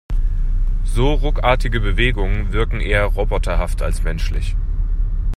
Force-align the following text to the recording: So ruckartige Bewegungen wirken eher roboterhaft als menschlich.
So 0.83 1.13
ruckartige 1.13 1.79
Bewegungen 1.79 2.51
wirken 2.53 2.79
eher 2.81 3.05
roboterhaft 3.05 3.83
als 3.83 4.01
menschlich. 4.01 4.55